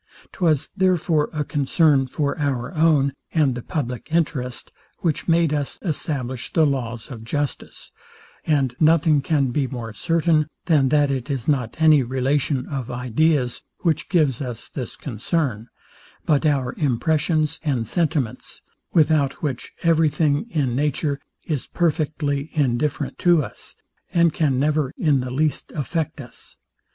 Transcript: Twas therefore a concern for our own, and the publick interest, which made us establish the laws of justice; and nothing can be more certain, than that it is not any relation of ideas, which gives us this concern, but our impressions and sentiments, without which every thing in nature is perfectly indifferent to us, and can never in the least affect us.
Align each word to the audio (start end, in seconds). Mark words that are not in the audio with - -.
Twas 0.31 0.69
therefore 0.75 1.29
a 1.31 1.43
concern 1.43 2.07
for 2.07 2.35
our 2.39 2.73
own, 2.73 3.13
and 3.33 3.53
the 3.53 3.61
publick 3.61 4.07
interest, 4.09 4.71
which 5.01 5.27
made 5.27 5.53
us 5.53 5.77
establish 5.83 6.51
the 6.51 6.65
laws 6.65 7.11
of 7.11 7.23
justice; 7.23 7.91
and 8.43 8.75
nothing 8.79 9.21
can 9.21 9.51
be 9.51 9.67
more 9.67 9.93
certain, 9.93 10.47
than 10.65 10.89
that 10.89 11.11
it 11.11 11.29
is 11.29 11.47
not 11.47 11.79
any 11.79 12.01
relation 12.01 12.65
of 12.65 12.89
ideas, 12.89 13.61
which 13.81 14.09
gives 14.09 14.41
us 14.41 14.67
this 14.67 14.95
concern, 14.95 15.67
but 16.25 16.47
our 16.47 16.73
impressions 16.77 17.59
and 17.63 17.87
sentiments, 17.87 18.63
without 18.93 19.43
which 19.43 19.71
every 19.83 20.09
thing 20.09 20.47
in 20.49 20.75
nature 20.75 21.19
is 21.45 21.67
perfectly 21.67 22.49
indifferent 22.53 23.19
to 23.19 23.43
us, 23.43 23.75
and 24.11 24.33
can 24.33 24.57
never 24.59 24.91
in 24.97 25.19
the 25.19 25.29
least 25.29 25.71
affect 25.75 26.19
us. 26.19 26.57